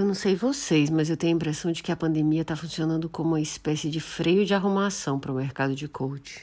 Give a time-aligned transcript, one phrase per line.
[0.00, 3.06] Eu não sei vocês, mas eu tenho a impressão de que a pandemia está funcionando
[3.06, 6.38] como uma espécie de freio de arrumação para o mercado de coach.